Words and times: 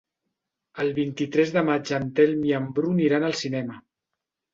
El 0.83 0.87
vint-i-tres 0.99 1.51
de 1.57 1.61
maig 1.67 1.91
en 1.97 2.07
Telm 2.19 2.39
i 2.47 2.55
en 2.61 2.65
Bru 2.79 2.95
aniran 2.95 3.27
al 3.29 3.37
cinema. 3.43 3.79